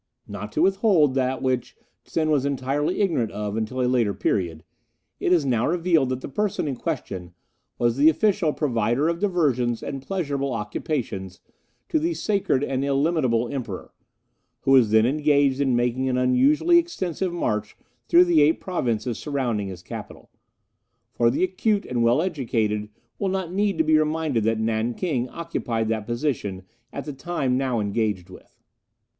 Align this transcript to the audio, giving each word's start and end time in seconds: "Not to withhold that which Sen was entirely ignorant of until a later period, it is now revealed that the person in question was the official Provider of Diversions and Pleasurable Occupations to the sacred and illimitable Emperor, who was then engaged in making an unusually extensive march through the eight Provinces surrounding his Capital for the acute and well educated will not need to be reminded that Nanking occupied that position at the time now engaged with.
"Not 0.27 0.51
to 0.53 0.63
withhold 0.63 1.13
that 1.13 1.43
which 1.43 1.77
Sen 2.05 2.31
was 2.31 2.43
entirely 2.43 3.01
ignorant 3.01 3.31
of 3.31 3.55
until 3.55 3.81
a 3.81 3.85
later 3.85 4.15
period, 4.15 4.63
it 5.19 5.31
is 5.31 5.45
now 5.45 5.67
revealed 5.67 6.09
that 6.09 6.21
the 6.21 6.27
person 6.27 6.67
in 6.67 6.75
question 6.75 7.35
was 7.77 7.97
the 7.97 8.09
official 8.09 8.51
Provider 8.51 9.09
of 9.09 9.19
Diversions 9.19 9.83
and 9.83 10.01
Pleasurable 10.01 10.53
Occupations 10.53 11.39
to 11.87 11.99
the 11.99 12.15
sacred 12.15 12.63
and 12.63 12.83
illimitable 12.83 13.47
Emperor, 13.49 13.93
who 14.61 14.71
was 14.71 14.89
then 14.89 15.05
engaged 15.05 15.61
in 15.61 15.75
making 15.75 16.09
an 16.09 16.17
unusually 16.17 16.79
extensive 16.79 17.31
march 17.31 17.77
through 18.07 18.25
the 18.25 18.41
eight 18.41 18.59
Provinces 18.59 19.19
surrounding 19.19 19.67
his 19.67 19.83
Capital 19.83 20.31
for 21.13 21.29
the 21.29 21.43
acute 21.43 21.85
and 21.85 22.01
well 22.01 22.23
educated 22.23 22.89
will 23.19 23.29
not 23.29 23.53
need 23.53 23.77
to 23.77 23.83
be 23.83 23.99
reminded 23.99 24.43
that 24.45 24.59
Nanking 24.59 25.29
occupied 25.29 25.89
that 25.89 26.07
position 26.07 26.63
at 26.91 27.05
the 27.05 27.13
time 27.13 27.55
now 27.55 27.79
engaged 27.79 28.31
with. 28.31 28.59